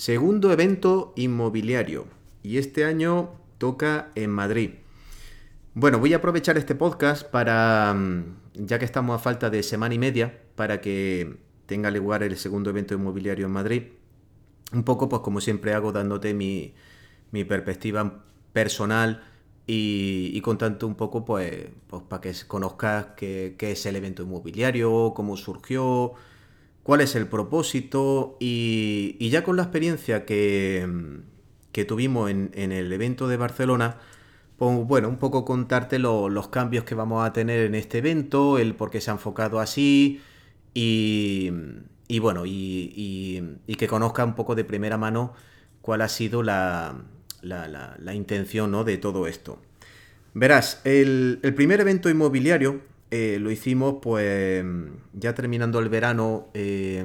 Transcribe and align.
Segundo 0.00 0.50
evento 0.50 1.12
inmobiliario. 1.14 2.06
Y 2.42 2.56
este 2.56 2.86
año 2.86 3.32
toca 3.58 4.12
en 4.14 4.30
Madrid. 4.30 4.70
Bueno, 5.74 5.98
voy 5.98 6.14
a 6.14 6.16
aprovechar 6.16 6.56
este 6.56 6.74
podcast 6.74 7.26
para, 7.26 7.92
mm, 7.92 8.24
ya 8.54 8.78
que 8.78 8.86
estamos 8.86 9.14
a 9.14 9.18
falta 9.18 9.50
de 9.50 9.62
semana 9.62 9.94
y 9.94 9.98
media, 9.98 10.40
para 10.54 10.80
que 10.80 11.36
tenga 11.66 11.90
lugar 11.90 12.22
el 12.22 12.38
segundo 12.38 12.70
evento 12.70 12.94
inmobiliario 12.94 13.44
en 13.44 13.52
Madrid. 13.52 13.82
Un 14.72 14.84
poco, 14.84 15.10
pues 15.10 15.20
como 15.20 15.38
siempre 15.42 15.74
hago, 15.74 15.92
dándote 15.92 16.32
mi, 16.32 16.72
perspectiva 17.46 18.24
personal 18.54 19.22
y, 19.66 20.40
contando 20.40 20.86
un 20.86 20.94
poco, 20.94 21.26
pues, 21.26 21.68
pues 21.88 22.02
para 22.04 22.22
que 22.22 22.32
conozcas 22.46 23.08
qué, 23.18 23.54
es 23.58 23.84
el 23.84 23.96
evento 23.96 24.22
inmobiliario, 24.22 25.12
cómo 25.14 25.36
surgió, 25.36 26.14
cuál 26.90 27.02
es 27.02 27.14
el 27.14 27.28
propósito 27.28 28.36
y, 28.40 29.28
ya 29.30 29.44
con 29.44 29.54
la 29.54 29.62
experiencia 29.62 30.24
que, 30.26 31.22
tuvimos 31.86 32.28
en, 32.28 32.50
el 32.52 32.92
evento 32.92 33.28
de 33.28 33.36
Barcelona, 33.36 33.98
pues 34.56 34.76
bueno, 34.88 35.08
un 35.08 35.18
poco 35.18 35.44
contarte 35.44 36.00
los 36.00 36.48
cambios 36.48 36.82
que 36.82 36.96
vamos 36.96 37.24
a 37.24 37.32
tener 37.32 37.60
en 37.60 37.76
este 37.76 37.98
evento, 37.98 38.58
el 38.58 38.74
por 38.74 38.90
qué 38.90 39.00
se 39.00 39.12
ha 39.12 39.14
enfocado 39.14 39.60
así 39.60 40.20
y, 40.74 41.52
bueno, 42.20 42.42
y, 42.44 43.60
que 43.78 43.86
conozca 43.86 44.24
un 44.24 44.34
poco 44.34 44.56
de 44.56 44.64
primera 44.64 44.98
mano 44.98 45.32
cuál 45.82 46.02
ha 46.02 46.08
sido 46.08 46.42
la, 46.42 46.96
intención 48.12 48.84
de 48.84 48.98
todo 48.98 49.28
esto. 49.28 49.62
Verás, 50.34 50.80
el, 50.82 51.38
el 51.44 51.54
primer 51.54 51.80
evento 51.80 52.10
inmobiliario 52.10 52.89
eh, 53.10 53.38
lo 53.40 53.50
hicimos 53.50 53.96
pues 54.00 54.64
ya 55.12 55.34
terminando 55.34 55.80
el 55.80 55.88
verano, 55.88 56.48
eh, 56.54 57.04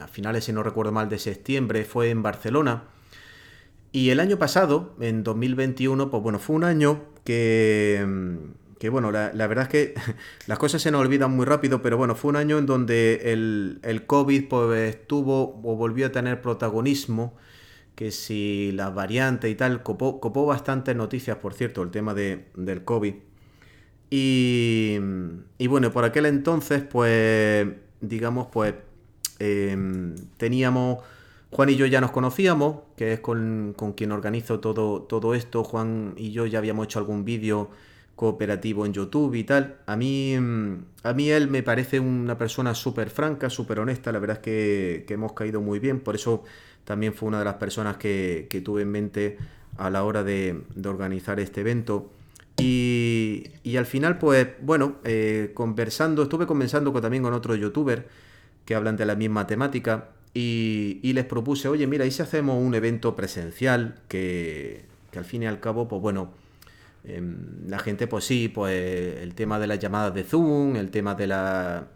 a 0.00 0.08
finales, 0.08 0.44
si 0.44 0.52
no 0.52 0.62
recuerdo 0.62 0.92
mal, 0.92 1.08
de 1.08 1.18
septiembre, 1.18 1.84
fue 1.84 2.10
en 2.10 2.22
Barcelona. 2.22 2.84
Y 3.92 4.10
el 4.10 4.20
año 4.20 4.38
pasado, 4.38 4.96
en 5.00 5.22
2021, 5.22 6.10
pues 6.10 6.22
bueno, 6.22 6.38
fue 6.38 6.56
un 6.56 6.64
año 6.64 7.04
que, 7.24 8.04
que 8.78 8.88
bueno, 8.88 9.12
la, 9.12 9.30
verdad 9.46 9.64
es 9.64 9.68
que 9.68 9.94
las 10.46 10.58
cosas 10.58 10.82
se 10.82 10.90
nos 10.90 11.02
olvidan 11.02 11.30
muy 11.30 11.46
rápido, 11.46 11.82
pero 11.82 11.96
bueno, 11.96 12.14
fue 12.14 12.30
un 12.30 12.36
año 12.36 12.58
en 12.58 12.66
donde 12.66 13.32
el, 13.32 13.80
el 13.82 14.06
COVID 14.06 14.48
pues 14.48 14.94
estuvo 14.94 15.60
o 15.62 15.76
volvió 15.76 16.06
a 16.06 16.12
tener 16.12 16.40
protagonismo, 16.40 17.36
que 17.94 18.10
si 18.10 18.72
las 18.72 18.94
variantes 18.94 19.50
y 19.50 19.54
tal, 19.54 19.82
copó, 19.82 20.20
copó 20.20 20.46
bastantes 20.46 20.96
noticias, 20.96 21.36
por 21.36 21.54
cierto, 21.54 21.82
el 21.82 21.90
tema 21.90 22.14
de, 22.14 22.46
del 22.56 22.84
COVID. 22.84 23.14
Y, 24.14 24.98
bueno, 25.68 25.90
por 25.90 26.04
aquel 26.04 26.26
entonces, 26.26 26.82
pues, 26.82 27.66
digamos, 28.02 28.48
pues, 28.52 28.74
em, 29.38 30.14
teníamos, 30.36 30.98
Juan 31.50 31.70
y 31.70 31.76
yo 31.76 31.86
ya 31.86 32.02
nos 32.02 32.10
conocíamos, 32.10 32.80
que 32.94 33.14
es 33.14 33.20
con, 33.20 33.74
quien 33.96 34.12
organizo 34.12 34.60
todo, 34.60 35.00
todo 35.00 35.34
esto. 35.34 35.64
Juan 35.64 36.12
y 36.18 36.32
yo 36.32 36.44
ya 36.44 36.58
habíamos 36.58 36.84
hecho 36.86 36.98
algún 36.98 37.24
vídeo 37.24 37.70
cooperativo 38.14 38.84
en 38.84 38.92
YouTube 38.92 39.34
y 39.34 39.44
tal. 39.44 39.78
A 39.86 39.96
mí, 39.96 40.34
a 40.34 41.12
mí 41.14 41.30
él 41.30 41.48
me 41.48 41.62
parece 41.62 41.98
una 41.98 42.36
persona 42.36 42.74
súper 42.74 43.08
franca, 43.08 43.48
súper 43.48 43.80
honesta. 43.80 44.12
La 44.12 44.18
verdad 44.18 44.36
es 44.36 44.42
que, 44.42 45.06
hemos 45.08 45.32
caído 45.32 45.62
muy 45.62 45.78
bien. 45.78 46.00
Por 46.00 46.16
eso 46.16 46.44
también 46.84 47.14
fue 47.14 47.28
una 47.28 47.38
de 47.38 47.46
las 47.46 47.54
personas 47.54 47.96
que, 47.96 48.62
tuve 48.62 48.82
en 48.82 48.90
mente 48.90 49.38
a 49.78 49.88
la 49.88 50.04
hora 50.04 50.22
de 50.22 50.64
organizar 50.84 51.40
este 51.40 51.62
evento. 51.62 52.10
Y, 52.58 53.76
al 53.76 53.86
final, 53.86 54.18
pues 54.18 54.48
bueno, 54.60 54.96
eh, 55.04 55.50
conversando, 55.54 56.22
estuve 56.24 56.46
conversando 56.46 56.92
también 57.00 57.22
con 57.22 57.32
otros 57.32 57.58
youtubers 57.58 58.02
que 58.64 58.74
hablan 58.74 58.96
de 58.96 59.06
la 59.06 59.14
misma 59.14 59.46
temática 59.46 60.10
y, 60.34 61.12
les 61.12 61.24
propuse, 61.24 61.68
oye, 61.68 61.86
mira, 61.86 62.06
¿y 62.06 62.10
si 62.10 62.22
hacemos 62.22 62.62
un 62.62 62.74
evento 62.74 63.16
presencial 63.16 63.96
que, 64.08 64.84
al 65.16 65.24
fin 65.24 65.42
y 65.42 65.46
al 65.46 65.60
cabo, 65.60 65.88
pues 65.88 66.00
bueno, 66.02 66.32
em, 67.04 67.68
la 67.68 67.78
gente, 67.78 68.06
pues 68.06 68.24
sí, 68.24 68.48
pues 68.48 69.20
el 69.20 69.34
tema 69.34 69.58
de 69.58 69.66
las 69.66 69.78
llamadas 69.78 70.14
de 70.14 70.24
Zoom, 70.24 70.76
el 70.76 70.90
tema 70.90 71.14
de 71.14 71.26
la... 71.26 71.88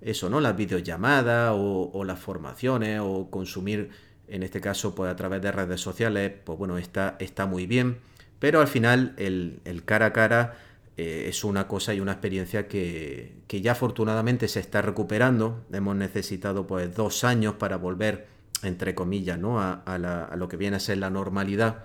Eso, 0.00 0.30
¿no? 0.30 0.40
Las 0.40 0.56
videollamadas 0.56 1.52
o, 1.54 1.90
o 1.92 2.04
las 2.04 2.18
formaciones 2.18 3.00
o 3.02 3.28
consumir, 3.30 3.90
en 4.28 4.42
este 4.42 4.60
caso, 4.60 4.94
pues 4.94 5.10
a 5.10 5.16
través 5.16 5.42
de 5.42 5.52
redes 5.52 5.80
sociales, 5.80 6.32
pues 6.44 6.58
bueno, 6.58 6.78
está, 6.78 7.16
está 7.20 7.46
muy 7.46 7.66
bien 7.66 7.98
pero 8.40 8.60
al 8.60 8.66
final 8.68 9.14
el, 9.18 9.82
cara 9.84 10.06
a 10.06 10.12
cara 10.12 10.56
eh, 10.96 11.26
es 11.28 11.44
una 11.44 11.68
cosa 11.68 11.94
y 11.94 12.00
una 12.00 12.12
experiencia 12.12 12.66
que, 12.66 13.36
ya 13.48 13.72
afortunadamente 13.72 14.48
se 14.48 14.60
está 14.60 14.82
recuperando. 14.82 15.64
Hemos 15.72 15.94
necesitado 15.94 16.66
pues 16.66 16.92
dos 16.94 17.22
años 17.22 17.54
para 17.54 17.76
volver, 17.76 18.26
entre 18.62 18.94
comillas, 18.94 19.38
¿no? 19.38 19.60
a, 19.60 20.34
lo 20.36 20.48
que 20.48 20.56
viene 20.56 20.78
a 20.78 20.80
ser 20.80 20.98
la 20.98 21.10
normalidad. 21.10 21.84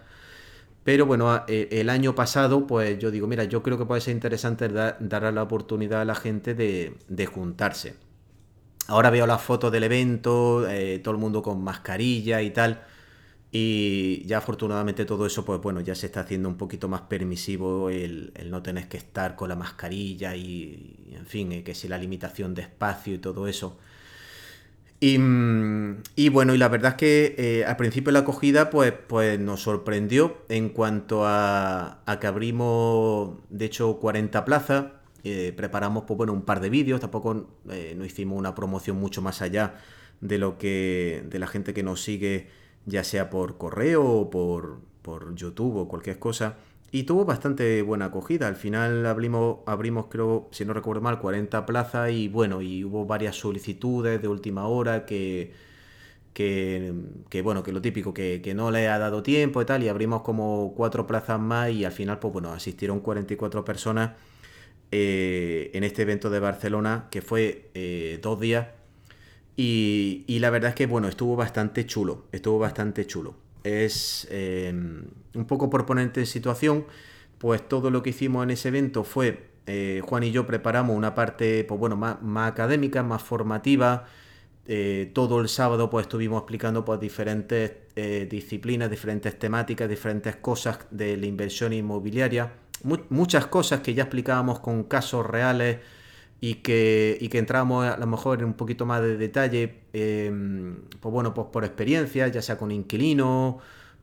Pero 0.85 1.05
bueno, 1.05 1.43
e, 1.47 1.67
el 1.71 1.89
año 1.89 2.15
pasado, 2.15 2.65
pues 2.67 2.97
yo 2.99 3.11
digo, 3.11 3.27
mira, 3.27 3.43
yo 3.43 3.61
creo 3.61 3.77
que 3.77 3.85
puede 3.85 4.01
ser 4.01 4.15
interesante 4.15 4.69
dar 4.69 5.33
la 5.33 5.43
oportunidad 5.43 6.01
a 6.01 6.05
la 6.05 6.15
gente 6.15 6.53
de, 6.53 7.25
juntarse. 7.25 7.95
Ahora 8.87 9.09
veo 9.09 9.27
las 9.27 9.41
fotos 9.41 9.71
del 9.71 9.83
evento, 9.83 10.69
eh, 10.69 10.99
todo 11.03 11.15
el 11.15 11.19
mundo 11.19 11.41
con 11.41 11.61
mascarilla 11.61 12.41
y 12.41 12.51
tal. 12.51 12.83
Y 13.57 14.21
ya 14.25 14.39
afortunadamente 14.39 15.05
todo 15.05 15.25
eso, 15.25 15.45
pues 15.45 15.61
bueno, 15.61 15.79
ya 15.79 15.95
se 15.95 16.07
está 16.07 16.19
haciendo 16.19 16.49
un 16.49 16.57
poquito 16.57 16.89
más 16.89 17.03
permisivo 17.03 17.89
el, 17.89 18.33
no 18.47 18.61
tener 18.61 18.89
que 18.89 18.97
estar 18.97 19.37
con 19.37 19.47
la 19.47 19.55
mascarilla 19.55 20.35
y, 20.35 21.13
en 21.13 21.25
fin, 21.25 21.53
eh, 21.53 21.63
que 21.63 21.73
si 21.73 21.87
la 21.87 21.97
limitación 21.97 22.53
de 22.53 22.63
espacio 22.63 23.13
y 23.13 23.17
todo 23.17 23.47
eso. 23.47 23.77
Y, 24.99 25.17
mm, 25.17 26.03
bueno, 26.33 26.53
y 26.53 26.57
la 26.57 26.67
verdad 26.67 26.91
es 26.91 26.97
que 26.97 27.35
eh, 27.37 27.63
al 27.63 27.77
principio 27.77 28.11
la 28.11 28.19
acogida 28.19 28.69
pues, 28.69 28.91
pues 28.91 29.39
nos 29.39 29.61
sorprendió 29.61 30.39
en 30.49 30.67
cuanto 30.67 31.21
a, 31.25 32.01
que 32.19 32.27
abrimos, 32.27 33.37
de 33.49 33.63
hecho, 33.63 33.99
40 34.01 34.43
plazas. 34.43 34.87
Eh, 35.23 35.53
preparamos 35.55 36.03
pues, 36.03 36.17
bueno, 36.17 36.33
un 36.33 36.41
par 36.41 36.59
de 36.59 36.69
vídeos, 36.69 36.99
tampoco 36.99 37.47
no 37.63 38.05
hicimos 38.05 38.37
una 38.37 38.53
promoción 38.53 38.97
mucho 38.97 39.21
más 39.21 39.41
allá 39.41 39.75
de 40.19 40.39
lo 40.39 40.57
que 40.57 41.23
de 41.29 41.39
la 41.39 41.47
gente 41.47 41.73
que 41.73 41.83
nos 41.83 42.03
sigue 42.03 42.64
ya 42.85 43.03
sea 43.03 43.29
por 43.29 43.57
correo 43.57 44.03
o 44.03 44.29
por, 44.29 44.79
por 45.01 45.35
YouTube 45.35 45.77
o 45.77 45.87
cualquier 45.87 46.19
cosa. 46.19 46.57
Y 46.91 47.03
tuvo 47.03 47.25
bastante 47.25 47.81
buena 47.81 48.05
acogida. 48.05 48.47
Al 48.47 48.55
final 48.55 49.05
abrimos, 49.05 49.59
abrimos, 49.65 50.07
creo, 50.07 50.47
si 50.51 50.65
no 50.65 50.73
recuerdo 50.73 51.01
mal, 51.01 51.19
40 51.19 51.65
plazas 51.65 52.11
y 52.11 52.27
bueno, 52.29 52.61
y 52.61 52.83
hubo 52.85 53.05
varias 53.05 53.35
solicitudes 53.35 54.21
de 54.21 54.27
última 54.27 54.67
hora 54.67 55.05
que, 55.05 55.51
que, 56.33 56.93
que 57.29 57.41
bueno, 57.41 57.63
que 57.63 57.71
lo 57.73 57.81
típico, 57.81 58.13
que, 58.13 58.53
no 58.55 58.71
le 58.71 58.87
ha 58.87 58.99
dado 58.99 59.23
tiempo 59.23 59.61
y 59.61 59.65
tal, 59.65 59.83
y 59.83 59.89
abrimos 59.89 60.21
como 60.21 60.73
cuatro 60.75 61.07
plazas 61.07 61.39
más 61.39 61.71
y 61.71 61.85
al 61.85 61.91
final, 61.91 62.19
pues 62.19 62.33
bueno, 62.33 62.53
asistieron 62.53 62.99
44 63.01 63.65
personas 63.65 64.11
eh, 64.91 65.71
en 65.73 65.83
este 65.83 66.03
evento 66.03 66.29
de 66.29 66.39
Barcelona, 66.39 67.07
que 67.11 67.21
fue 67.21 67.71
eh, 67.73 68.19
dos 68.21 68.39
días 68.39 68.67
y, 69.57 70.37
la 70.39 70.49
verdad 70.49 70.69
es 70.69 70.75
que, 70.75 70.85
bueno, 70.85 71.07
estuvo 71.07 71.35
bastante 71.35 71.85
chulo, 71.85 72.25
estuvo 72.31 72.59
bastante 72.59 73.05
chulo. 73.05 73.35
Es 73.63 74.27
em, 74.29 75.05
un 75.33 75.45
poco 75.45 75.69
por 75.69 75.85
ponerte 75.85 76.19
en 76.19 76.25
situación, 76.25 76.85
pues 77.37 77.67
todo 77.67 77.89
lo 77.89 78.03
que 78.03 78.09
hicimos 78.11 78.43
en 78.43 78.51
ese 78.51 78.67
evento 78.67 79.03
fue, 79.03 79.47
eh, 79.65 80.01
Juan 80.03 80.23
y 80.23 80.31
yo 80.31 80.45
preparamos 80.45 80.95
una 80.95 81.15
parte, 81.15 81.63
pues 81.63 81.79
bueno, 81.79 81.95
más, 81.95 82.17
académica, 82.51 83.01
más 83.03 83.23
formativa. 83.23 84.05
Eh, 84.67 85.11
todo 85.13 85.41
el 85.41 85.47
sábado 85.47 85.91
pues 85.91 86.05
estuvimos 86.07 86.39
explicando 86.39 86.83
pues 86.83 86.99
diferentes 86.99 87.71
eh, 87.95 88.27
disciplinas, 88.29 88.89
diferentes 88.89 89.37
temáticas, 89.37 89.87
diferentes 89.87 90.35
cosas 90.37 90.79
de 90.89 91.17
la 91.17 91.27
inversión 91.27 91.71
inmobiliaria. 91.71 92.51
muchas 93.09 93.45
cosas 93.47 93.81
que 93.81 93.93
ya 93.93 94.03
explicábamos 94.03 94.59
con 94.59 94.83
casos 94.85 95.25
reales 95.25 95.77
y 96.45 96.55
que, 96.55 97.17
y 97.19 97.29
que 97.29 97.39
entramos 97.39 97.85
a 97.87 97.97
lo 97.97 98.05
mejor 98.05 98.37
en 98.39 98.45
un 98.45 98.53
poquito 98.53 98.85
más 98.85 99.01
de 99.01 99.17
detalle, 99.17 99.79
em, 99.93 100.75
pues 100.99 101.11
bueno, 101.11 101.33
pues 101.33 101.47
por 101.51 101.65
experiencia, 101.65 102.27
ya 102.27 102.39
sea 102.43 102.55
con 102.55 102.69
inquilinos 102.71 103.55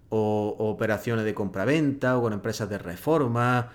o, 0.08 0.56
operaciones 0.58 1.24
de 1.24 1.34
compraventa 1.34 2.18
o 2.18 2.22
con 2.22 2.32
empresas 2.32 2.68
de 2.68 2.78
reforma. 2.78 3.70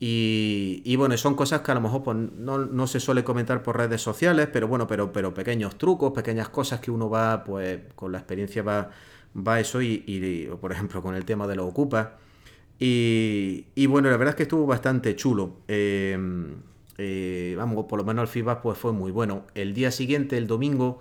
Y, 0.00 0.82
y, 0.84 0.96
bueno, 0.96 1.16
son 1.16 1.34
cosas 1.34 1.62
que 1.62 1.70
a 1.72 1.74
lo 1.74 1.80
mejor 1.80 2.02
pues, 2.02 2.16
no, 2.18 2.58
no, 2.58 2.86
se 2.86 3.00
suele 3.00 3.24
comentar 3.24 3.62
por 3.62 3.78
redes 3.78 4.02
sociales, 4.02 4.48
pero 4.52 4.68
bueno, 4.68 4.86
pero, 4.86 5.12
pero 5.12 5.32
pequeños 5.32 5.78
trucos, 5.78 6.12
pequeñas 6.12 6.50
cosas 6.50 6.80
que 6.80 6.90
uno 6.90 7.08
va, 7.08 7.42
pues 7.44 7.80
con 7.94 8.12
la 8.12 8.18
experiencia 8.18 8.62
va, 8.62 8.90
va 9.36 9.60
eso 9.60 9.80
y, 9.82 10.50
por 10.60 10.72
ejemplo 10.72 11.02
con 11.02 11.14
el 11.14 11.24
tema 11.24 11.46
de 11.46 11.56
los 11.56 11.66
ocupas. 11.66 12.08
Y, 12.78 13.66
y, 13.74 13.86
bueno, 13.86 14.10
la 14.10 14.18
verdad 14.18 14.32
es 14.32 14.36
que 14.36 14.42
estuvo 14.44 14.66
bastante 14.66 15.16
chulo. 15.16 15.60
Eh, 15.68 16.18
eh, 17.00 17.54
vamos, 17.56 17.86
por 17.86 17.98
lo 17.98 18.04
menos 18.04 18.22
el 18.22 18.28
feedback 18.28 18.60
pues 18.60 18.78
fue 18.78 18.92
muy 18.92 19.10
bueno. 19.10 19.46
El 19.54 19.72
día 19.74 19.90
siguiente, 19.90 20.36
el 20.36 20.46
domingo, 20.46 20.98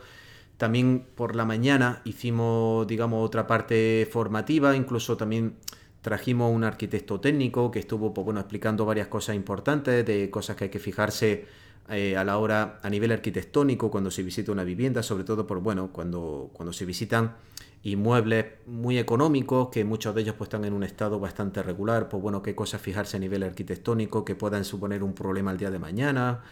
también 0.57 1.05
por 1.15 1.35
la 1.35 1.45
mañana 1.45 2.01
hicimos, 2.05 2.87
digamos, 2.87 3.25
otra 3.25 3.47
parte 3.47 4.07
formativa, 4.11 4.75
incluso 4.75 5.17
también 5.17 5.55
trajimos 6.01 6.53
un 6.53 6.63
arquitecto 6.63 7.19
técnico 7.19 7.71
que 7.71 7.79
estuvo, 7.79 8.13
pues, 8.13 8.37
explicando 8.37 8.85
varias 8.85 9.07
cosas 9.07 9.35
importantes, 9.35 10.05
de 10.05 10.29
cosas 10.29 10.55
que 10.55 10.65
hay 10.65 10.69
que 10.69 10.79
fijarse 10.79 11.45
eh, 11.91 12.17
a 12.17 12.23
la 12.23 12.37
hora, 12.37 12.79
a 12.81 12.89
nivel 12.89 13.11
arquitectónico, 13.11 13.89
cuando 13.89 14.11
se 14.11 14.23
visita 14.23 14.51
una 14.51 14.63
vivienda, 14.63 15.03
sobre 15.03 15.23
todo 15.23 15.47
por, 15.47 15.59
bueno, 15.59 15.91
cuando, 15.91 16.49
cuando 16.53 16.73
se 16.73 16.85
visitan 16.85 17.35
inmuebles 17.83 18.45
muy 18.67 18.97
económicos, 18.97 19.69
que 19.69 19.83
muchos 19.85 20.13
de 20.13 20.21
ellos 20.21 20.35
pues, 20.37 20.47
están 20.47 20.65
en 20.65 20.73
un 20.73 20.83
estado 20.83 21.19
bastante 21.19 21.63
regular, 21.63 22.09
pues 22.09 22.21
bueno, 22.21 22.41
qué 22.41 22.55
cosas 22.55 22.81
fijarse 22.81 23.17
a 23.17 23.19
nivel 23.19 23.43
arquitectónico 23.43 24.25
que 24.25 24.35
puedan 24.35 24.65
suponer 24.65 25.03
un 25.03 25.13
problema 25.13 25.51
el 25.51 25.57
día 25.57 25.71
de 25.71 25.79
mañana. 25.79 26.43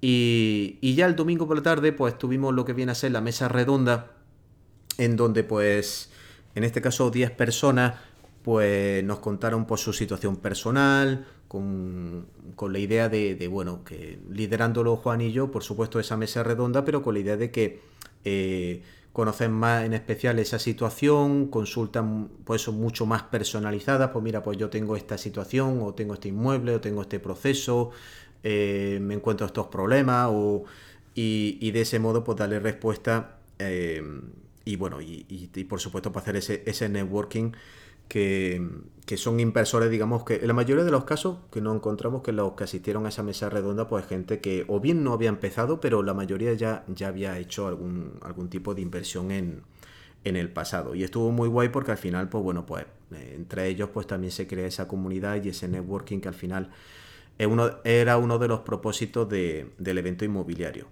Y, 0.00 0.78
y 0.80 0.94
ya 0.94 1.06
el 1.06 1.16
domingo 1.16 1.46
por 1.46 1.56
la 1.56 1.62
tarde, 1.62 1.92
pues 1.92 2.16
tuvimos 2.18 2.54
lo 2.54 2.64
que 2.64 2.72
viene 2.72 2.92
a 2.92 2.94
ser 2.94 3.12
la 3.12 3.20
mesa 3.20 3.48
redonda, 3.48 4.12
en 4.98 5.16
donde 5.16 5.44
pues, 5.44 6.10
en 6.54 6.64
este 6.64 6.80
caso 6.80 7.10
10 7.10 7.30
personas, 7.32 7.94
pues 8.42 9.04
nos 9.04 9.20
contaron 9.20 9.66
por 9.66 9.78
su 9.78 9.92
situación 9.92 10.36
personal, 10.36 11.26
con, 11.48 12.26
con 12.56 12.72
la 12.72 12.78
idea 12.78 13.08
de, 13.08 13.46
bueno, 13.48 13.84
que 13.84 14.18
liderándolo 14.30 14.96
Juan 14.96 15.20
y 15.20 15.32
yo, 15.32 15.50
por 15.50 15.62
supuesto, 15.62 16.00
esa 16.00 16.16
mesa 16.16 16.42
redonda, 16.42 16.84
pero 16.84 17.02
con 17.02 17.14
la 17.14 17.20
idea 17.20 17.36
de 17.36 17.50
que 17.50 17.80
eh, 18.24 18.82
conocen 19.12 19.52
más 19.52 19.84
en 19.84 19.92
especial 19.92 20.38
esa 20.38 20.58
situación, 20.58 21.48
consultan 21.48 22.28
pues 22.44 22.62
son 22.62 22.80
mucho 22.80 23.06
más 23.06 23.24
personalizadas, 23.24 24.10
pues 24.10 24.22
mira, 24.24 24.42
pues 24.42 24.58
yo 24.58 24.70
tengo 24.70 24.96
esta 24.96 25.18
situación, 25.18 25.80
o 25.82 25.94
tengo 25.94 26.14
este 26.14 26.28
inmueble, 26.28 26.74
o 26.74 26.80
tengo 26.80 27.02
este 27.02 27.20
proceso, 27.20 27.90
eh, 28.42 28.98
me 29.02 29.14
encuentro 29.14 29.46
estos 29.46 29.66
problemas, 29.66 30.28
o, 30.30 30.64
y, 31.14 31.70
de 31.70 31.82
ese 31.82 31.98
modo 31.98 32.24
pues 32.24 32.38
darle 32.38 32.58
respuesta 32.60 33.36
eh, 33.58 34.02
y 34.64 34.76
bueno, 34.76 35.00
y, 35.02 35.26
y, 35.28 35.64
por 35.64 35.80
supuesto 35.80 36.12
para 36.12 36.22
hacer 36.22 36.36
ese, 36.36 36.62
ese 36.66 36.88
networking 36.88 37.52
que, 38.12 39.16
son 39.16 39.40
inversores, 39.40 39.90
digamos 39.90 40.24
que 40.24 40.36
en 40.36 40.46
la 40.46 40.52
mayoría 40.52 40.84
de 40.84 40.90
los 40.90 41.04
casos 41.04 41.38
que 41.50 41.62
nos 41.62 41.74
encontramos 41.74 42.22
que 42.22 42.32
los 42.32 42.52
que 42.52 42.64
asistieron 42.64 43.06
a 43.06 43.08
esa 43.08 43.22
mesa 43.22 43.48
redonda, 43.48 43.88
pues 43.88 44.06
gente 44.06 44.40
que 44.40 44.66
o 44.68 44.80
bien 44.80 45.02
no 45.02 45.14
había 45.14 45.30
empezado, 45.30 45.80
pero 45.80 46.02
la 46.02 46.12
mayoría 46.12 46.52
ya, 46.52 46.84
ya 46.88 47.08
había 47.08 47.38
hecho 47.38 47.66
algún, 47.66 48.18
algún 48.20 48.50
tipo 48.50 48.74
de 48.74 48.82
inversión 48.82 49.30
en, 49.30 49.62
en 50.24 50.36
el 50.36 50.50
pasado. 50.50 50.94
Y 50.94 51.04
estuvo 51.04 51.30
muy 51.30 51.48
guay 51.48 51.70
porque 51.70 51.92
al 51.92 51.96
final, 51.96 52.28
pues 52.28 52.44
bueno, 52.44 52.66
pues 52.66 52.84
eh, 53.12 53.32
entre 53.34 53.68
ellos 53.68 53.88
pues 53.94 54.06
también 54.06 54.30
se 54.30 54.46
crea 54.46 54.66
esa 54.66 54.86
comunidad 54.88 55.42
y 55.42 55.48
ese 55.48 55.68
networking 55.68 56.20
que 56.20 56.28
al 56.28 56.34
final 56.34 56.70
es 57.38 57.46
uno, 57.46 57.70
era 57.84 58.18
uno 58.18 58.38
de 58.38 58.48
los 58.48 58.60
propósitos 58.60 59.26
de, 59.26 59.70
del 59.78 59.96
evento 59.96 60.26
inmobiliario. 60.26 60.86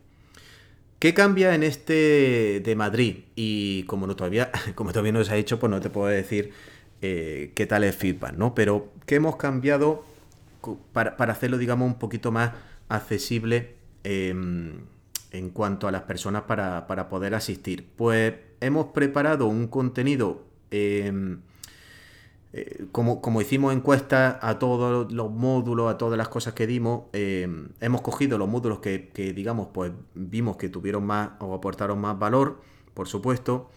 ¿Qué 0.99 1.15
cambia 1.15 1.55
en 1.55 1.65
este 1.65 2.61
de 2.63 2.77
Madrid? 2.77 3.25
Y 3.35 3.85
como, 3.85 4.07
no 4.07 4.17
todavía, 4.17 4.51
como 4.75 4.93
todavía 4.93 5.13
no 5.13 5.25
se 5.25 5.33
ha 5.33 5.37
hecho, 5.37 5.59
pues 5.59 5.71
no 5.71 5.81
te 5.81 5.91
puedo 5.91 6.09
decir 6.09 6.53
eh, 7.03 7.53
qué 7.55 7.67
tal 7.67 7.85
es 7.85 7.97
feedback, 7.97 8.35
¿no? 8.35 8.55
Pero 8.55 8.93
¿qué 9.07 9.17
hemos 9.17 9.37
cambiado 9.37 10.05
para, 10.93 11.17
para 11.17 11.33
hacerlo, 11.33 11.59
digamos, 11.59 11.87
un 11.87 11.99
poquito 11.99 12.31
más 12.31 12.53
accesible 12.89 13.77
eh, 14.05 14.35
en 15.33 15.51
cuanto 15.51 15.89
a 15.89 15.93
las 15.93 16.03
personas 16.03 16.43
para, 16.43 16.87
para, 16.87 17.09
poder 17.09 17.35
asistir? 17.35 17.89
Pues 17.97 18.35
hemos 18.61 18.87
preparado 18.87 19.47
un 19.47 19.69
contenido, 19.69 20.45
eh, 20.71 21.39
eh 22.53 22.85
como, 22.93 23.23
como, 23.23 23.41
hicimos 23.41 23.73
encuestas 23.75 24.37
a 24.41 24.59
todos 24.59 25.11
los 25.13 25.31
módulos, 25.31 25.91
a 25.91 25.99
todas 25.99 26.19
las 26.19 26.29
cosas 26.29 26.53
que 26.55 26.67
dimos, 26.67 27.05
eh, 27.13 27.49
hemos 27.81 28.03
cogido 28.03 28.39
los 28.39 28.49
módulos 28.49 28.81
que, 28.81 29.09
que, 29.09 29.33
digamos, 29.33 29.69
pues 29.73 29.93
vimos 30.15 30.57
que 30.57 30.69
tuvieron 30.69 31.05
más 31.07 31.31
o 31.39 31.55
aportaron 31.55 31.99
más 32.01 32.19
valor, 32.19 32.61
por 32.93 33.09
supuesto 33.09 33.71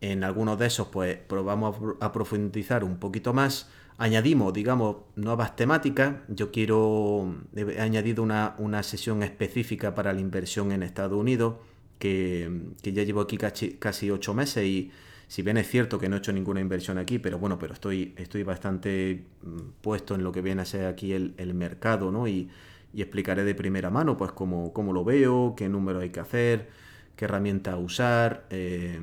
en 0.00 0.24
algunos 0.24 0.58
de 0.58 0.66
esos, 0.66 0.88
pues 0.88 1.16
probamos 1.16 1.76
a 2.00 2.12
profundizar 2.12 2.84
un 2.84 2.98
poquito 2.98 3.32
más. 3.32 3.68
Añadimos, 3.98 4.52
digamos, 4.54 4.96
nuevas 5.16 5.56
temáticas. 5.56 6.16
Yo 6.28 6.50
quiero, 6.50 7.34
he 7.54 7.80
añadido 7.80 8.22
una, 8.22 8.54
una 8.58 8.82
sesión 8.82 9.22
específica 9.22 9.94
para 9.94 10.12
la 10.12 10.20
inversión 10.20 10.72
en 10.72 10.82
Estados 10.82 11.18
Unidos, 11.18 11.56
que, 11.98 12.72
que 12.82 12.92
ya 12.92 13.02
llevo 13.02 13.20
aquí 13.20 13.36
casi, 13.36 13.72
casi 13.72 14.10
ocho 14.10 14.32
meses 14.32 14.64
y 14.64 14.90
si 15.30 15.42
bien 15.42 15.58
es 15.58 15.68
cierto 15.68 15.98
que 15.98 16.08
no 16.08 16.16
he 16.16 16.18
hecho 16.18 16.32
ninguna 16.32 16.60
inversión 16.60 16.98
aquí, 16.98 17.20
pero 17.20 17.38
bueno, 17.38 17.56
pero 17.56 17.74
estoy, 17.74 18.14
estoy 18.16 18.42
bastante 18.42 19.26
mm, 19.42 19.58
puesto 19.80 20.16
en 20.16 20.24
lo 20.24 20.32
que 20.32 20.42
viene 20.42 20.62
a 20.62 20.64
ser 20.64 20.86
aquí 20.86 21.12
el, 21.12 21.34
el 21.36 21.54
mercado, 21.54 22.10
¿no? 22.10 22.26
Y, 22.26 22.50
y, 22.92 23.00
explicaré 23.00 23.44
de 23.44 23.54
primera 23.54 23.90
mano, 23.90 24.16
pues, 24.16 24.32
cómo, 24.32 24.72
cómo 24.72 24.92
lo 24.92 25.04
veo, 25.04 25.54
qué 25.56 25.68
número 25.68 26.00
hay 26.00 26.10
que 26.10 26.18
hacer, 26.18 26.70
qué 27.14 27.26
herramienta 27.26 27.76
usar. 27.76 28.46
Eh, 28.50 28.98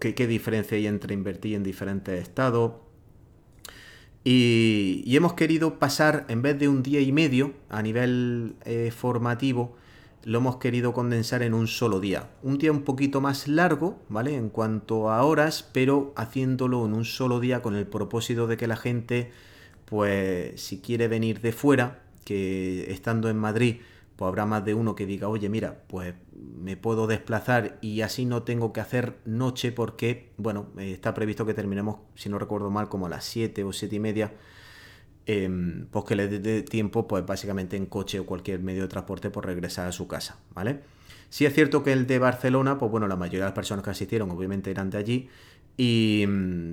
qué, 0.00 0.26
diferencia 0.26 0.76
hay 0.76 0.86
entre 0.86 1.14
invertir 1.14 1.54
en 1.54 1.62
diferentes 1.62 2.20
estados. 2.20 2.72
Y, 4.24 5.02
y, 5.04 5.16
hemos 5.16 5.34
querido 5.34 5.78
pasar, 5.78 6.24
en 6.28 6.40
vez 6.40 6.58
de 6.58 6.68
un 6.68 6.82
día 6.82 7.00
y 7.00 7.12
medio 7.12 7.52
a 7.68 7.82
nivel 7.82 8.54
eh, 8.64 8.90
formativo, 8.90 9.76
lo 10.24 10.38
hemos 10.38 10.56
querido 10.56 10.94
condensar 10.94 11.42
en 11.42 11.52
un 11.54 11.66
solo 11.66 12.00
día. 12.00 12.30
Un 12.42 12.58
día 12.58 12.72
un 12.72 12.82
poquito 12.82 13.20
más 13.20 13.46
largo, 13.46 13.98
¿vale? 14.08 14.34
En 14.34 14.48
cuanto 14.48 15.10
a 15.10 15.22
horas, 15.22 15.68
pero 15.72 16.14
haciéndolo 16.16 16.86
en 16.86 16.94
un 16.94 17.04
solo 17.04 17.40
día 17.40 17.60
con 17.60 17.76
el 17.76 17.86
propósito 17.86 18.46
de 18.46 18.56
que 18.56 18.66
la 18.66 18.76
gente, 18.76 19.30
pues 19.84 20.60
si 20.60 20.80
quiere 20.80 21.08
venir 21.08 21.40
de 21.40 21.52
fuera, 21.52 22.02
que 22.24 22.90
estando 22.90 23.28
en 23.28 23.36
Madrid, 23.36 23.76
pues 24.16 24.28
habrá 24.28 24.46
más 24.46 24.64
de 24.64 24.74
uno 24.74 24.94
que 24.94 25.06
diga, 25.06 25.28
oye, 25.28 25.48
mira, 25.48 25.82
pues 25.88 26.14
me 26.32 26.76
puedo 26.76 27.06
desplazar 27.06 27.78
y 27.80 28.02
así 28.02 28.24
no 28.26 28.42
tengo 28.44 28.72
que 28.72 28.80
hacer 28.80 29.18
noche 29.24 29.72
porque, 29.72 30.32
bueno, 30.36 30.68
está 30.78 31.14
previsto 31.14 31.44
que 31.44 31.54
terminemos, 31.54 31.96
si 32.14 32.28
no 32.28 32.38
recuerdo 32.38 32.70
mal, 32.70 32.88
como 32.88 33.06
a 33.06 33.08
las 33.08 33.24
7 33.24 33.64
o 33.64 33.72
7 33.72 33.96
y 33.96 34.00
media, 34.00 34.32
eh, 35.26 35.50
pues 35.90 36.04
que 36.04 36.16
le 36.16 36.28
dé 36.28 36.62
tiempo, 36.62 37.08
pues 37.08 37.26
básicamente 37.26 37.76
en 37.76 37.86
coche 37.86 38.20
o 38.20 38.26
cualquier 38.26 38.60
medio 38.60 38.82
de 38.82 38.88
transporte, 38.88 39.30
por 39.30 39.46
regresar 39.46 39.88
a 39.88 39.92
su 39.92 40.06
casa, 40.06 40.38
¿vale? 40.54 40.80
Sí 41.28 41.44
es 41.46 41.54
cierto 41.54 41.82
que 41.82 41.92
el 41.92 42.06
de 42.06 42.20
Barcelona, 42.20 42.78
pues 42.78 42.92
bueno, 42.92 43.08
la 43.08 43.16
mayoría 43.16 43.40
de 43.40 43.46
las 43.46 43.54
personas 43.54 43.84
que 43.84 43.90
asistieron 43.90 44.30
obviamente 44.30 44.70
eran 44.70 44.90
de 44.90 44.98
allí, 44.98 45.28
y, 45.76 46.24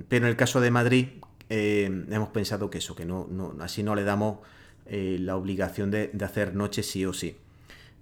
pero 0.08 0.26
en 0.26 0.30
el 0.30 0.36
caso 0.36 0.60
de 0.60 0.70
Madrid 0.70 1.08
eh, 1.48 2.04
hemos 2.08 2.28
pensado 2.28 2.70
que 2.70 2.78
eso, 2.78 2.94
que 2.94 3.04
no, 3.04 3.26
no, 3.28 3.56
así 3.60 3.82
no 3.82 3.96
le 3.96 4.04
damos 4.04 4.38
eh, 4.86 5.16
la 5.20 5.36
obligación 5.36 5.90
de, 5.90 6.10
hacer 6.22 6.54
noche 6.54 6.82
sí 6.82 7.04
o 7.04 7.12
sí. 7.12 7.36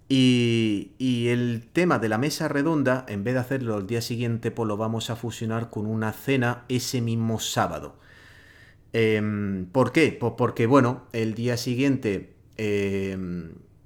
Y, 0.08 0.90
y, 0.98 1.28
el 1.28 1.62
tema 1.72 2.00
de 2.00 2.08
la 2.08 2.18
mesa 2.18 2.48
redonda, 2.48 3.06
en 3.08 3.22
vez 3.22 3.34
de 3.34 3.40
hacerlo 3.40 3.78
el 3.78 3.86
día 3.86 4.00
siguiente, 4.02 4.50
pues 4.50 4.66
lo 4.66 4.76
vamos 4.76 5.08
a 5.08 5.16
fusionar 5.16 5.70
con 5.70 5.86
una 5.86 6.12
cena 6.12 6.64
ese 6.68 7.00
mismo 7.00 7.38
sábado. 7.38 7.94
Eh, 8.92 9.66
¿Por 9.72 9.92
qué? 9.92 10.16
Pues 10.18 10.32
porque, 10.36 10.66
bueno, 10.66 11.04
el 11.12 11.34
día 11.34 11.56
siguiente, 11.56 12.34
eh, 12.56 13.16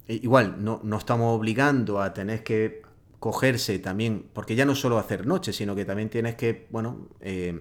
igual, 0.09 0.65
no, 0.65 0.81
no, 0.83 0.99
estamos 0.99 1.37
obligando 1.37 2.01
a 2.01 2.15
tener 2.15 2.43
que 2.43 2.83
cogerse 3.21 3.79
también, 3.79 4.27
porque 4.33 4.55
ya 4.55 4.67
no 4.67 4.75
solo 4.75 4.99
hacer 4.99 5.27
noche, 5.27 5.53
sino 5.53 5.75
que 5.75 5.85
también 5.85 6.11
tienes 6.11 6.35
que, 6.37 6.67
bueno, 6.71 7.09
eh, 7.21 7.61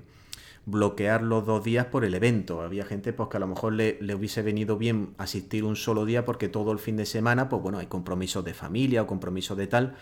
bloquear 0.66 1.22
los 1.24 1.46
dos 1.46 1.64
días 1.64 1.88
por 1.88 2.06
el 2.06 2.14
evento. 2.14 2.62
Había 2.62 2.86
gente 2.86 3.14
pues, 3.14 3.30
que 3.30 3.38
a 3.38 3.40
lo 3.40 3.48
mejor 3.48 3.74
le, 3.74 3.98
le, 4.02 4.16
hubiese 4.16 4.42
venido 4.42 4.78
bien 4.78 5.14
asistir 5.18 5.64
un 5.64 5.76
solo 5.76 6.06
día 6.06 6.26
porque 6.26 6.48
todo 6.48 6.72
el 6.72 6.80
fin 6.80 6.96
de 6.96 7.06
semana, 7.06 7.50
pues 7.50 7.62
bueno, 7.62 7.80
hay 7.80 7.88
compromisos 7.88 8.46
de 8.46 8.54
familia 8.54 9.02
o 9.02 9.08
compromisos 9.08 9.58
de 9.58 9.68
tal 9.68 9.96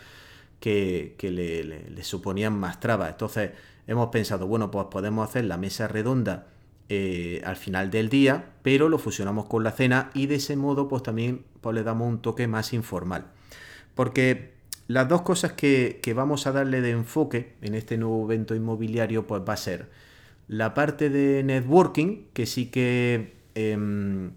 que, 0.62 1.16
que 1.18 1.30
le, 1.32 2.04
suponían 2.04 2.58
más 2.58 2.78
trabas. 2.78 3.10
Entonces 3.10 3.50
hemos 3.88 4.08
pensado, 4.10 4.46
bueno, 4.46 4.70
pues 4.70 4.86
podemos 4.86 5.28
hacer 5.28 5.44
la 5.44 5.58
mesa 5.58 5.88
redonda 5.88 6.46
eh, 6.88 7.42
al 7.44 7.56
final 7.56 7.90
del 7.90 8.08
día, 8.08 8.52
pero 8.62 8.88
lo 8.88 8.98
fusionamos 8.98 9.46
con 9.46 9.64
la 9.64 9.72
cena 9.72 10.10
y 10.14 10.26
de 10.26 10.36
ese 10.36 10.56
modo 10.56 10.88
pues 10.88 11.02
también 11.02 11.44
pues, 11.60 11.74
le 11.74 11.82
damos 11.82 12.08
un 12.08 12.22
toque 12.22 12.46
más 12.46 12.72
informal. 12.72 13.26
Porque 13.96 14.52
las 14.86 15.08
dos 15.08 15.22
cosas 15.22 15.52
que, 15.52 15.98
que 16.00 16.14
vamos 16.14 16.46
a 16.46 16.52
darle 16.52 16.80
de 16.80 16.90
enfoque 16.90 17.54
en 17.60 17.74
este 17.74 17.98
nuevo 17.98 18.24
evento 18.24 18.54
inmobiliario 18.54 19.26
pues 19.26 19.42
va 19.46 19.54
a 19.54 19.56
ser 19.56 19.90
la 20.52 20.74
parte 20.74 21.08
de 21.08 21.42
networking, 21.42 22.26
que 22.34 22.44
sí 22.44 22.66
que 22.66 23.36
eh, 23.54 24.30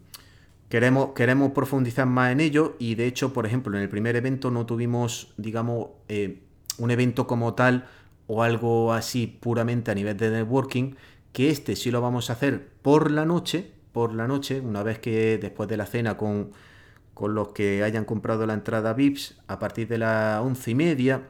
queremos, 0.70 1.10
queremos 1.10 1.52
profundizar 1.52 2.06
más 2.06 2.32
en 2.32 2.40
ello 2.40 2.78
y 2.80 2.96
de 2.96 3.06
hecho, 3.06 3.34
por 3.34 3.46
ejemplo, 3.46 3.76
en 3.76 3.84
el 3.84 3.90
primer 3.90 4.16
evento 4.16 4.50
no 4.50 4.66
tuvimos, 4.66 5.34
digamos, 5.36 5.90
eh, 6.08 6.42
un 6.78 6.90
evento 6.90 7.28
como 7.28 7.54
tal 7.54 7.90
o 8.28 8.44
algo 8.44 8.94
así 8.94 9.28
puramente 9.28 9.92
a 9.92 9.96
nivel 9.96 10.16
de 10.16 10.32
networking, 10.32 10.96
que 11.34 11.50
este 11.50 11.76
sí 11.76 11.92
lo 11.92 12.00
vamos 12.00 12.30
a 12.30 12.34
hacer 12.34 12.66
por 12.82 13.12
la 13.12 13.26
noche, 13.26 13.74
por 13.92 14.14
la 14.14 14.26
noche, 14.26 14.62
una 14.62 14.84
vez 14.84 15.00
que 15.00 15.38
después 15.38 15.68
de 15.68 15.76
la 15.76 15.86
cena 15.86 16.16
con, 16.16 16.52
con 17.14 17.36
los 17.36 17.50
que 17.50 17.84
hayan 17.84 18.06
comprado 18.06 18.46
la 18.46 18.54
entrada 18.54 18.94
VIPS 18.94 19.42
a 19.48 19.60
partir 19.60 19.90
de 19.90 19.98
las 19.98 20.42
once 20.42 20.72
y 20.72 20.76
media, 20.76 21.24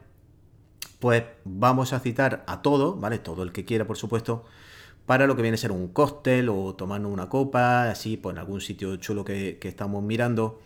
pues 0.99 1.23
vamos 1.43 1.91
a 1.91 1.99
citar 1.99 2.43
a 2.45 2.61
todo, 2.61 2.95
¿vale? 2.97 3.17
Todo 3.17 3.41
el 3.41 3.51
que 3.51 3.65
quiera, 3.65 3.87
por 3.87 3.97
supuesto, 3.97 4.45
para 5.05 5.27
lo 5.27 5.35
que 5.35 5.41
viene 5.41 5.55
a 5.55 5.57
ser 5.57 5.71
un 5.71 5.89
cóctel 5.89 6.49
o 6.49 6.75
tomarnos 6.75 7.11
una 7.11 7.29
copa, 7.29 7.89
así, 7.89 8.17
pues 8.17 8.33
en 8.33 8.39
algún 8.39 8.61
sitio 8.61 8.95
chulo 8.97 9.23
que, 9.23 9.59
estamos 9.61 10.03
mirando. 10.03 10.59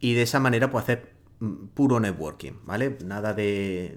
Y 0.00 0.14
de 0.14 0.22
esa 0.22 0.40
manera, 0.40 0.70
pues 0.70 0.84
hacer 0.84 1.12
mm, 1.40 1.68
puro 1.74 2.00
networking, 2.00 2.52
¿vale? 2.64 2.98
Nada 3.04 3.32
de 3.34 3.96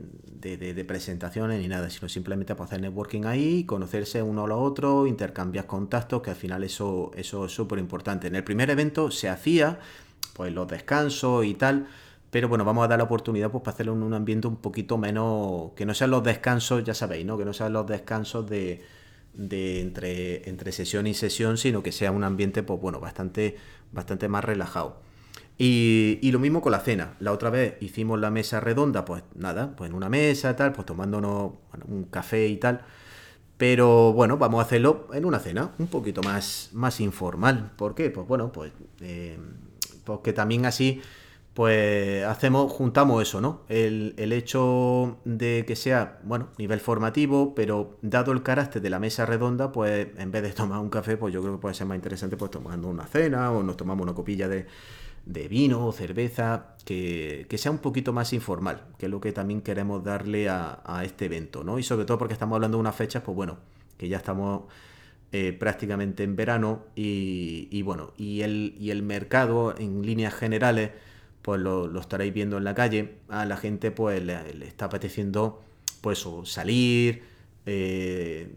presentaciones 0.88 1.62
ni 1.62 1.68
nada, 1.68 1.90
sino 1.90 2.08
simplemente 2.10 2.56
pues, 2.56 2.70
hacer 2.70 2.82
networking 2.82 3.26
ahí, 3.26 3.66
conocerse 3.66 4.22
uno 4.22 4.46
a 4.46 4.48
lo 4.48 4.62
otro, 4.62 5.06
intercambiar 5.08 5.66
contactos, 5.68 6.22
que 6.22 6.30
al 6.32 6.38
final 6.38 6.64
eso, 6.64 7.12
eso 7.16 7.46
es 7.46 7.52
súper 7.52 7.80
importante. 7.80 8.28
En 8.28 8.36
el 8.36 8.44
primer 8.44 8.70
evento 8.70 9.12
se 9.12 9.30
hacía, 9.30 9.80
pues 10.34 10.54
los 10.54 10.68
descansos 10.68 11.46
y 11.46 11.56
tal, 11.56 11.88
pero 12.32 12.48
bueno, 12.48 12.66
vamos 12.66 12.86
a 12.86 12.88
dar 12.88 12.98
la 12.98 13.04
oportunidad 13.04 13.52
pues 13.52 13.64
para 13.64 13.76
hacerlo 13.76 13.94
en 13.94 14.04
un 14.04 14.14
ambiente 14.14 14.48
un 14.48 14.56
poquito 14.56 14.98
menos, 14.98 15.72
que 15.76 15.86
no 15.86 15.94
sean 15.94 16.10
los 16.10 16.24
descansos, 16.24 16.84
ya 16.84 16.94
sabéis, 16.94 17.26
¿no? 17.26 17.38
Que 17.38 17.46
no 17.46 17.54
sean 17.54 17.74
los 17.74 17.86
descansos 17.86 18.50
de, 18.50 18.82
de 19.34 19.82
entre, 19.82 20.48
entre 20.50 20.72
sesión 20.72 21.08
y 21.08 21.14
sesión, 21.14 21.58
sino 21.58 21.84
que 21.84 21.92
sea 21.92 22.12
un 22.12 22.24
ambiente 22.24 22.64
pues 22.64 22.80
bueno, 22.80 23.00
bastante, 23.00 23.58
bastante 23.92 24.28
más 24.28 24.44
relajado. 24.44 25.02
Y, 25.58 26.20
y, 26.22 26.32
lo 26.32 26.40
mismo 26.40 26.62
con 26.62 26.72
la 26.72 26.80
cena. 26.80 27.16
La 27.20 27.32
otra 27.32 27.52
vez 27.52 27.76
hicimos 27.80 28.20
la 28.20 28.32
mesa 28.32 28.60
redonda, 28.60 29.06
pues 29.06 29.24
nada, 29.36 29.76
pues 29.76 29.90
en 29.90 29.96
una 29.96 30.10
mesa, 30.10 30.56
tal, 30.56 30.74
pues 30.74 30.86
tomándonos 30.86 31.54
un 31.88 32.06
café 32.06 32.48
y 32.48 32.58
tal. 32.58 32.82
Pero 33.58 34.14
bueno, 34.14 34.38
vamos 34.38 34.60
a 34.60 34.64
hacerlo 34.64 35.08
en 35.14 35.26
una 35.26 35.40
cena, 35.40 35.72
un 35.78 35.88
poquito 35.88 36.22
más, 36.24 36.70
más 36.74 37.00
informal. 37.00 37.72
¿Por 37.78 37.94
qué? 37.94 38.10
Pues 38.10 38.28
bueno, 38.28 38.52
pues 38.52 38.72
eh, 39.02 39.38
porque 40.04 40.34
también 40.34 40.66
así 40.66 41.02
pues 41.54 42.26
hacemos, 42.26 42.72
juntamos 42.72 43.22
eso, 43.22 43.40
¿no? 43.40 43.62
El, 43.70 44.16
hecho 44.34 45.20
de 45.24 45.66
que 45.68 45.76
sea, 45.76 46.20
bueno, 46.24 46.50
nivel 46.58 46.80
formativo, 46.80 47.54
pero 47.54 47.98
dado 48.02 48.32
el 48.32 48.42
carácter 48.42 48.82
de 48.82 48.90
la 48.90 49.00
mesa 49.00 49.26
redonda, 49.28 49.72
pues 49.72 50.08
en 50.18 50.32
vez 50.32 50.42
de 50.42 50.52
tomar 50.52 50.80
un 50.80 50.90
café, 50.90 51.16
pues 51.16 51.32
yo 51.34 51.42
creo 51.42 51.54
que 51.56 51.62
puede 51.62 51.76
ser 51.76 51.86
más 51.86 51.96
interesante 51.96 52.38
pues 52.38 52.50
tomando 52.50 52.88
una 52.88 53.06
cena 53.06 53.52
o 53.52 53.62
nos 53.62 53.78
tomamos 53.78 54.04
una 54.04 54.16
copilla 54.16 54.48
de, 54.48 54.66
vino 55.48 55.86
o 55.86 55.92
cerveza, 55.92 56.76
que, 56.86 57.46
sea 57.56 57.72
un 57.72 57.78
poquito 57.78 58.14
más 58.14 58.34
informal, 58.34 58.88
que 58.98 59.06
es 59.06 59.12
lo 59.12 59.22
que 59.22 59.32
también 59.32 59.62
queremos 59.62 60.04
darle 60.04 60.50
a, 60.50 61.02
este 61.06 61.26
evento, 61.26 61.64
¿no? 61.64 61.78
Y 61.78 61.84
sobre 61.84 62.06
todo 62.06 62.18
porque 62.18 62.34
estamos 62.34 62.56
hablando 62.56 62.78
de 62.78 62.82
unas 62.82 62.96
fechas, 62.96 63.22
pues 63.24 63.36
bueno, 63.36 63.60
que 63.98 64.08
ya 64.08 64.18
estamos 64.18 64.64
eh, 65.32 65.54
prácticamente 65.54 66.24
en 66.24 66.36
verano 66.36 66.86
y, 66.96 67.80
bueno, 67.84 68.12
y 68.18 68.42
el, 68.42 68.76
y 68.80 68.90
el 68.90 69.04
mercado 69.04 69.76
en 69.78 70.04
líneas 70.04 70.34
generales 70.34 70.92
pues 71.44 71.62
lo, 71.62 72.00
estaréis 72.00 72.34
viendo 72.34 72.58
en 72.58 72.64
la 72.64 72.74
calle, 72.74 73.18
a 73.30 73.46
la 73.46 73.58
gente 73.58 73.92
pues 73.92 74.24
le, 74.24 74.66
está 74.66 74.86
apeteciendo 74.86 75.62
pues 76.02 76.26
salir, 76.46 77.24
eh, 77.66 78.50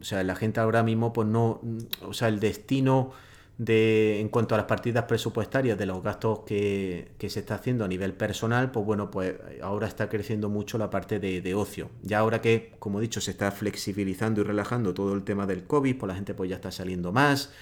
o 0.00 0.04
sea, 0.04 0.22
la 0.22 0.36
gente 0.36 0.60
ahora 0.60 0.82
mismo 0.82 1.12
pues 1.12 1.26
no, 1.26 1.60
o 2.02 2.12
sea, 2.12 2.28
el 2.28 2.38
destino 2.38 3.12
de, 3.56 4.20
en 4.20 4.28
cuanto 4.28 4.54
a 4.54 4.58
las 4.58 4.66
partidas 4.66 5.04
presupuestarias 5.04 5.78
de 5.78 5.86
los 5.86 6.02
gastos 6.02 6.40
que, 6.40 7.10
se 7.18 7.40
está 7.40 7.56
haciendo 7.56 7.84
a 7.84 7.88
nivel 7.88 8.12
personal, 8.12 8.70
pues 8.70 8.84
bueno, 8.84 9.10
pues 9.10 9.34
ahora 9.62 9.88
está 9.88 10.10
creciendo 10.10 10.50
mucho 10.50 10.76
la 10.76 10.90
parte 10.90 11.18
de, 11.18 11.40
de, 11.40 11.54
ocio. 11.54 11.90
Ya 12.02 12.18
ahora 12.18 12.42
que, 12.42 12.74
como 12.78 12.98
he 12.98 13.02
dicho, 13.02 13.22
se 13.22 13.30
está 13.30 13.50
flexibilizando 13.50 14.42
y 14.42 14.44
relajando 14.44 14.92
todo 14.92 15.14
el 15.14 15.24
tema 15.24 15.46
del 15.46 15.64
COVID, 15.64 15.96
pues 15.96 16.08
la 16.08 16.14
gente 16.14 16.34
pues 16.34 16.50
ya 16.50 16.56
está 16.56 16.70
saliendo 16.70 17.10
más, 17.10 17.52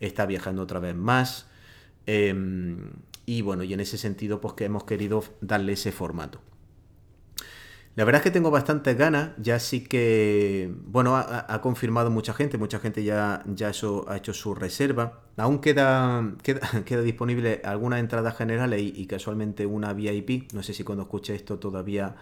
está 0.00 0.24
viajando 0.24 0.62
otra 0.62 0.80
vez 0.80 0.96
más. 0.96 1.46
Em, 2.06 2.90
y 3.26 3.42
bueno, 3.42 3.62
y 3.62 3.72
en 3.72 3.80
ese 3.80 3.98
sentido, 3.98 4.40
pues 4.40 4.54
que 4.54 4.64
hemos 4.64 4.84
querido 4.84 5.24
darle 5.40 5.72
ese 5.72 5.92
formato. 5.92 6.40
La 7.96 8.04
verdad 8.04 8.20
es 8.20 8.24
que 8.24 8.30
tengo 8.32 8.50
bastantes 8.50 8.98
ganas, 8.98 9.30
ya 9.38 9.60
sí 9.60 9.84
que, 9.84 10.74
bueno, 10.86 11.14
ha, 11.16 11.60
confirmado 11.60 12.10
mucha 12.10 12.34
gente, 12.34 12.58
mucha 12.58 12.80
gente 12.80 13.04
ya, 13.04 13.44
ya 13.46 13.70
eso, 13.70 14.04
ha 14.08 14.16
hecho 14.16 14.34
su 14.34 14.52
reserva. 14.52 15.20
Aún 15.36 15.60
queda, 15.60 16.34
queda, 16.42 17.02
disponible 17.02 17.60
algunas 17.64 18.00
entradas 18.00 18.36
generales 18.36 18.82
y, 18.82 19.06
casualmente 19.06 19.64
una 19.64 19.92
VIP, 19.92 20.52
no 20.52 20.64
sé 20.64 20.74
si 20.74 20.82
cuando 20.82 21.04
escuche 21.04 21.36
esto 21.36 21.60
todavía 21.60 22.16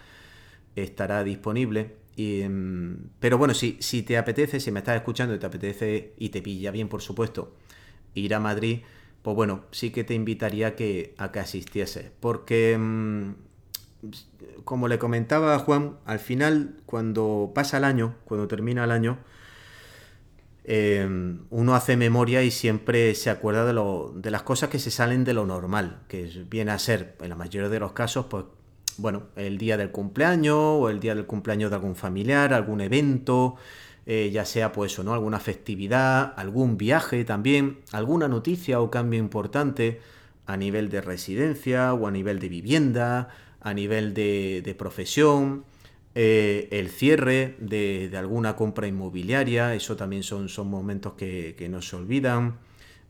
estará 0.75 1.23
disponible. 1.23 1.95
Em, 2.17 3.09
pero 3.19 3.39
bueno, 3.39 3.55
si, 3.55 3.77
si 3.79 4.03
te 4.03 4.19
apetece, 4.19 4.59
si 4.59 4.71
me 4.71 4.79
estás 4.79 4.95
escuchando 4.97 5.33
y 5.33 5.39
te 5.39 5.47
apetece 5.47 6.13
y 6.17 6.29
te 6.29 6.43
pilla 6.43 6.69
bien, 6.69 6.87
por 6.87 7.01
supuesto, 7.01 7.55
ir 8.13 8.35
a 8.35 8.39
Madrid, 8.39 8.81
pues 9.23 9.35
bueno, 9.35 9.61
sí 9.71 9.91
que 9.91 10.03
te 10.03 10.13
invitaría 10.13 10.67
a 10.67 10.75
que, 10.75 11.15
a 11.17 11.31
que 11.31 11.39
asistiese. 11.39 12.11
Porque, 12.19 12.77
mm, 12.77 13.31
como 14.65 14.89
le 14.89 14.99
comentaba 14.99 15.55
a 15.55 15.59
Juan, 15.59 15.97
al 16.05 16.19
final, 16.19 16.75
cuando 16.85 17.51
pasa 17.55 17.77
el 17.77 17.85
año, 17.85 18.15
cuando 18.25 18.47
termina 18.49 18.83
el 18.83 18.91
año, 18.91 19.17
em, 20.65 21.45
uno 21.49 21.75
hace 21.75 21.95
memoria 21.97 22.43
y 22.43 22.51
siempre 22.51 23.15
se 23.15 23.29
acuerda 23.29 23.65
de, 23.65 23.73
lo, 23.73 24.13
de 24.15 24.29
las 24.29 24.43
cosas 24.43 24.69
que 24.69 24.79
se 24.79 24.91
salen 24.91 25.23
de 25.23 25.33
lo 25.33 25.45
normal, 25.45 26.01
que 26.09 26.25
viene 26.49 26.71
a 26.71 26.79
ser, 26.79 27.15
en 27.21 27.29
la 27.29 27.35
mayoría 27.35 27.69
de 27.69 27.79
los 27.79 27.93
casos, 27.93 28.25
pues, 28.29 28.45
bueno, 28.97 29.23
el 29.37 29.57
día 29.57 29.77
del 29.77 29.91
cumpleaños 29.91 30.57
o 30.57 30.89
el 30.89 30.99
día 30.99 31.15
del 31.15 31.25
cumpleaños 31.25 31.69
de 31.71 31.77
algún 31.77 31.95
familiar, 31.95 32.53
algún 32.53 32.81
evento, 32.81 33.55
eh, 34.05 34.29
ya 34.33 34.43
sea 34.45 34.73
pues 34.73 34.99
¿no? 34.99 35.13
alguna 35.13 35.39
festividad, 35.39 36.33
algún 36.35 36.77
viaje 36.77 37.23
también, 37.23 37.79
alguna 37.91 38.27
noticia 38.27 38.81
o 38.81 38.91
cambio 38.91 39.19
importante 39.19 40.01
a 40.45 40.57
nivel 40.57 40.89
de 40.89 41.01
residencia 41.01 41.93
o 41.93 42.07
a 42.07 42.11
nivel 42.11 42.39
de 42.39 42.49
vivienda, 42.49 43.29
a 43.61 43.73
nivel 43.73 44.13
de, 44.13 44.75
profesión, 44.77 45.63
eh, 46.15 46.67
el 46.71 46.89
cierre 46.89 47.55
de, 47.59 48.11
alguna 48.17 48.57
compra 48.57 48.87
inmobiliaria, 48.87 49.73
eso 49.73 49.95
también 49.95 50.23
son, 50.23 50.49
son 50.49 50.69
momentos 50.69 51.13
que, 51.13 51.67
no 51.69 51.81
se 51.81 51.95
olvidan. 51.95 52.57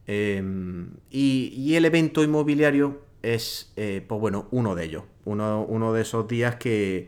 Em, 0.05 0.91
y, 1.09 1.73
el 1.75 1.85
evento 1.85 2.23
inmobiliario 2.23 3.01
es, 3.23 3.71
eh, 3.77 4.03
pues 4.07 4.21
bueno, 4.21 4.47
uno 4.51 4.75
de 4.75 4.85
ellos, 4.85 5.03
uno, 5.25 5.65
uno 5.67 5.93
de 5.93 6.01
esos 6.03 6.27
días 6.27 6.57
que, 6.57 7.07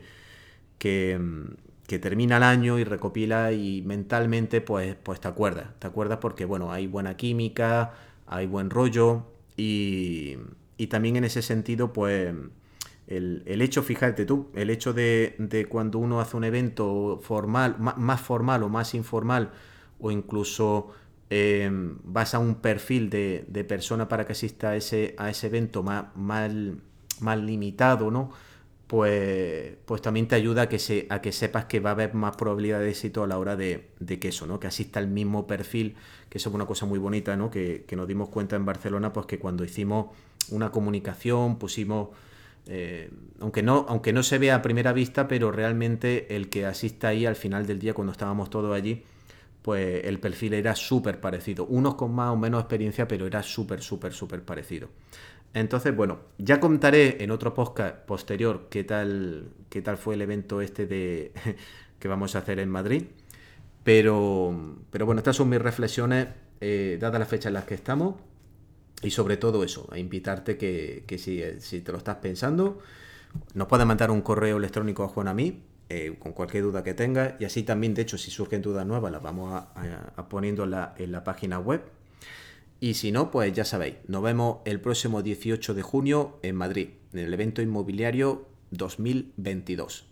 que, 0.78 1.12
em, 1.12 1.54
que 1.86 1.98
termina 1.98 2.38
el 2.38 2.42
año 2.42 2.78
y 2.78 2.84
recopila 2.84 3.52
y 3.52 3.82
mentalmente 3.82 4.60
pues, 4.60 4.96
pues 5.02 5.20
te 5.20 5.28
acuerdas, 5.28 5.68
te 5.78 5.86
acuerdas 5.86 6.18
porque 6.20 6.44
bueno, 6.44 6.72
hay 6.72 6.86
buena 6.86 7.16
química, 7.16 7.94
hay 8.26 8.46
buen 8.46 8.70
rollo 8.70 9.24
y, 9.56 10.36
y 10.76 10.86
también 10.88 11.16
en 11.16 11.24
ese 11.24 11.42
sentido 11.42 11.92
pues 11.92 12.34
el, 13.06 13.62
hecho, 13.62 13.82
fíjate 13.82 14.24
tú, 14.24 14.48
el 14.54 14.68
hecho 14.70 14.92
de, 14.92 15.36
de, 15.38 15.66
cuando 15.66 15.98
uno 15.98 16.20
hace 16.20 16.36
un 16.36 16.44
evento 16.44 17.20
formal, 17.22 17.76
más, 17.78 18.20
formal 18.20 18.64
o 18.64 18.68
más 18.68 18.94
informal 18.94 19.52
o 20.00 20.10
incluso 20.10 20.90
eh, 21.30 21.70
vas 22.02 22.34
a 22.34 22.40
un 22.40 22.56
perfil 22.56 23.08
de, 23.08 23.44
de, 23.48 23.64
persona 23.64 24.08
para 24.08 24.26
que 24.26 24.32
asista 24.32 24.70
a 24.70 24.76
ese, 24.76 25.14
a 25.18 25.30
ese 25.30 25.46
evento 25.46 25.84
más, 25.84 26.06
más, 26.16 26.50
más 27.20 27.38
limitado, 27.38 28.10
¿no? 28.10 28.32
Pues, 28.86 29.76
pues 29.84 30.00
también 30.00 30.28
te 30.28 30.36
ayuda 30.36 30.62
a 30.62 30.68
que, 30.68 30.78
se, 30.78 31.06
a 31.10 31.20
que 31.20 31.32
sepas 31.32 31.64
que 31.64 31.80
va 31.80 31.90
a 31.90 31.92
haber 31.92 32.14
más 32.14 32.36
probabilidad 32.36 32.78
de 32.78 32.90
éxito 32.90 33.24
a 33.24 33.26
la 33.26 33.38
hora 33.38 33.56
de, 33.56 33.88
que 34.20 34.28
eso, 34.28 34.46
¿no? 34.46 34.60
Que 34.60 34.68
asista 34.68 35.00
el 35.00 35.08
mismo 35.08 35.46
perfil, 35.46 35.96
que 36.28 36.38
eso 36.38 36.50
es 36.50 36.54
una 36.54 36.66
cosa 36.66 36.86
muy 36.86 36.98
bonita, 36.98 37.36
¿no? 37.36 37.50
Que, 37.50 37.84
nos 37.96 38.06
dimos 38.06 38.28
cuenta 38.28 38.54
en 38.54 38.64
Barcelona, 38.64 39.12
pues 39.12 39.26
que 39.26 39.38
cuando 39.38 39.64
hicimos 39.64 40.14
una 40.50 40.70
comunicación, 40.70 41.58
pusimos, 41.58 42.10
eh, 42.66 43.10
aunque, 43.40 43.62
no, 43.62 43.86
aunque 43.88 44.12
no 44.12 44.22
se 44.22 44.38
vea 44.38 44.56
a 44.56 44.62
primera 44.62 44.92
vista, 44.92 45.26
pero 45.26 45.50
realmente 45.50 46.36
el 46.36 46.48
que 46.48 46.66
asista 46.66 47.08
ahí 47.08 47.26
al 47.26 47.36
final 47.36 47.66
del 47.66 47.80
día, 47.80 47.92
cuando 47.92 48.12
estábamos 48.12 48.50
todos 48.50 48.72
allí, 48.72 49.02
pues 49.62 50.04
el 50.04 50.20
perfil 50.20 50.54
era 50.54 50.76
súper 50.76 51.20
parecido. 51.20 51.66
Unos 51.66 51.96
con 51.96 52.14
más 52.14 52.30
o 52.30 52.36
menos 52.36 52.60
experiencia, 52.60 53.08
pero 53.08 53.26
era 53.26 53.42
súper, 53.42 53.82
súper, 53.82 54.12
súper 54.12 54.42
parecido. 54.42 54.90
Entonces, 55.54 55.96
bueno, 55.96 56.20
ya 56.38 56.60
contaré 56.60 57.22
en 57.22 57.30
otro 57.30 57.54
podcast 57.54 57.96
posterior 58.04 58.68
qué 58.70 58.84
tal, 58.84 59.48
qué 59.70 59.80
tal 59.82 59.96
fue 59.96 60.14
el 60.14 60.22
evento 60.22 60.60
este 60.60 60.86
de 60.86 61.32
que 61.98 62.08
vamos 62.08 62.34
a 62.34 62.40
hacer 62.40 62.58
en 62.58 62.68
Madrid. 62.68 63.04
Pero, 63.82 64.76
pero 64.90 65.06
bueno, 65.06 65.20
estas 65.20 65.36
son 65.36 65.48
mis 65.48 65.62
reflexiones, 65.62 66.28
eh, 66.60 66.98
dadas 67.00 67.20
las 67.20 67.28
fechas 67.28 67.46
en 67.46 67.54
las 67.54 67.64
que 67.64 67.74
estamos. 67.74 68.16
Y 69.02 69.10
sobre 69.10 69.36
todo 69.36 69.62
eso, 69.62 69.88
a 69.92 69.98
invitarte 69.98 70.56
que, 70.56 71.04
si, 71.18 71.80
te 71.80 71.92
lo 71.92 71.98
estás 71.98 72.16
pensando, 72.16 72.80
nos 73.54 73.68
puedes 73.68 73.86
mandar 73.86 74.10
un 74.10 74.22
correo 74.22 74.56
electrónico 74.56 75.04
a 75.04 75.08
Juan 75.08 75.28
a 75.28 75.34
mí, 75.34 75.62
eh, 75.88 76.16
con 76.18 76.32
cualquier 76.32 76.64
duda 76.64 76.82
que 76.82 76.94
tengas. 76.94 77.34
Y 77.38 77.44
así 77.44 77.62
también, 77.62 77.94
de 77.94 78.02
hecho, 78.02 78.18
si 78.18 78.30
surgen 78.30 78.62
dudas 78.62 78.86
nuevas, 78.86 79.12
las 79.12 79.22
vamos 79.22 79.52
a, 79.54 80.28
poniendo 80.28 80.64
en 80.64 80.72
la, 80.72 80.94
en 80.98 81.12
la 81.12 81.22
página 81.22 81.58
web 81.58 81.82
y 82.80 82.94
si 82.94 83.12
no, 83.12 83.30
pues 83.30 83.52
ya 83.52 83.64
sabéis, 83.64 83.96
nos 84.06 84.22
vemos 84.22 84.58
el 84.64 84.80
próximo 84.80 85.22
18 85.22 85.74
de 85.74 85.82
junio 85.82 86.38
en 86.42 86.56
Madrid, 86.56 86.90
en 87.12 87.20
el 87.20 87.32
evento 87.32 87.62
inmobiliario 87.62 88.46
2022. 88.70 90.06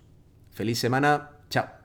Feliz 0.52 0.78
semana, 0.78 1.30
chao. 1.50 1.83